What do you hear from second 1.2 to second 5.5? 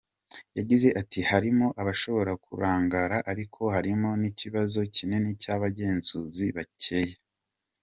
“Harimo abashobora kurangara ariko harimo n’ikibazo kinini